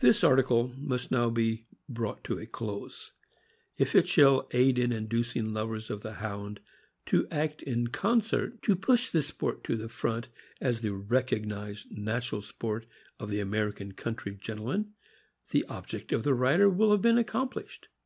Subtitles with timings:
[0.00, 3.12] This article must now be brought to a close.
[3.76, 6.58] If it shall aid in inducing lovers of the Hound
[7.04, 10.30] to act in concert to push this sport to the front
[10.62, 12.86] as the recognized national sport
[13.20, 14.94] of the American country gentleman,
[15.50, 17.88] the object of the writer will have been accomplished.